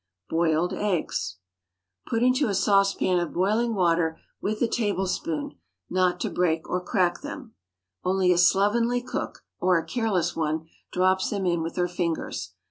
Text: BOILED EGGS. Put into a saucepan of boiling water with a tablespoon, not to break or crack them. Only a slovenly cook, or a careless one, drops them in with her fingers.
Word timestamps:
BOILED 0.31 0.73
EGGS. 0.73 1.35
Put 2.07 2.23
into 2.23 2.47
a 2.47 2.55
saucepan 2.55 3.19
of 3.19 3.33
boiling 3.35 3.75
water 3.75 4.19
with 4.41 4.59
a 4.63 4.67
tablespoon, 4.67 5.59
not 5.91 6.19
to 6.21 6.29
break 6.31 6.67
or 6.67 6.81
crack 6.83 7.21
them. 7.21 7.53
Only 8.03 8.31
a 8.33 8.37
slovenly 8.39 9.03
cook, 9.03 9.43
or 9.59 9.77
a 9.77 9.85
careless 9.85 10.35
one, 10.35 10.67
drops 10.91 11.29
them 11.29 11.45
in 11.45 11.61
with 11.61 11.75
her 11.75 11.87
fingers. 11.87 12.53